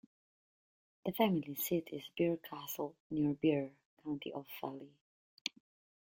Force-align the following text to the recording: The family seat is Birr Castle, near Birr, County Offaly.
The 1.05 1.11
family 1.11 1.53
seat 1.53 1.89
is 1.91 2.09
Birr 2.17 2.37
Castle, 2.37 2.95
near 3.11 3.35
Birr, 3.35 3.69
County 4.03 4.33
Offaly. 4.35 4.89